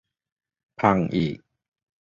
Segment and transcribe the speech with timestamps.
[0.79, 1.37] พังอีก